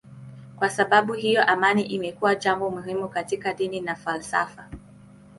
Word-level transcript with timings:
Kwa 0.55 0.69
sababu 0.69 1.13
hiyo 1.13 1.43
amani 1.43 1.83
imekuwa 1.83 2.35
jambo 2.35 2.69
muhimu 2.69 3.09
katika 3.09 3.53
dini 3.53 3.81
na 3.81 3.95
falsafa. 3.95 4.69